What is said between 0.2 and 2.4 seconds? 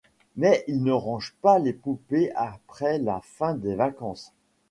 Mais ils ne rangent pas les poupées